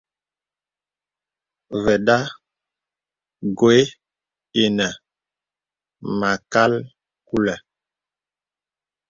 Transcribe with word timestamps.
Və̀da 1.83 2.17
gwe 3.57 3.75
inə 4.63 4.87
mâkal 6.19 6.73
kulə̀. 7.27 7.59